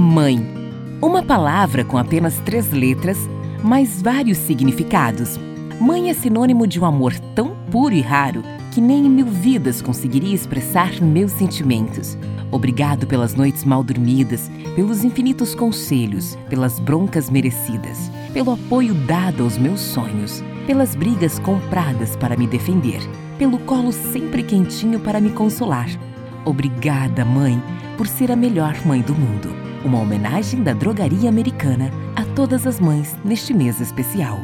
[0.00, 0.42] Mãe.
[1.02, 3.18] Uma palavra com apenas três letras,
[3.62, 5.38] mas vários significados.
[5.78, 8.42] Mãe é sinônimo de um amor tão puro e raro
[8.72, 12.16] que nem em mil vidas conseguiria expressar meus sentimentos.
[12.50, 19.58] Obrigado pelas noites mal dormidas, pelos infinitos conselhos, pelas broncas merecidas, pelo apoio dado aos
[19.58, 23.02] meus sonhos, pelas brigas compradas para me defender,
[23.38, 25.90] pelo colo sempre quentinho para me consolar.
[26.46, 27.62] Obrigada, mãe,
[27.98, 29.59] por ser a melhor mãe do mundo.
[29.84, 34.38] Uma homenagem da drogaria americana a todas as mães neste mês especial.